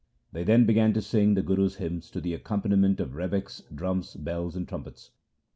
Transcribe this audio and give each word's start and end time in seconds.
They 0.31 0.43
then 0.43 0.65
began 0.65 0.93
to 0.93 1.01
sing 1.03 1.35
the 1.35 1.43
Guru's 1.43 1.75
hymns 1.75 2.09
to 2.09 2.19
the 2.19 2.33
accompaniment 2.33 2.99
of 2.99 3.13
rebecks, 3.13 3.61
drums, 3.75 4.15
bells, 4.15 4.55
and 4.55 4.67
trumpets. 4.67 5.11